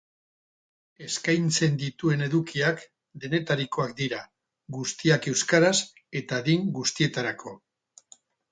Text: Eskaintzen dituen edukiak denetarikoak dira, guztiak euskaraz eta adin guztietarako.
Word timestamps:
Eskaintzen 1.07 1.75
dituen 1.83 2.23
edukiak 2.27 2.81
denetarikoak 3.25 3.93
dira, 4.01 4.23
guztiak 4.81 5.31
euskaraz 5.35 5.75
eta 6.23 6.43
adin 6.45 6.67
guztietarako. 6.81 7.57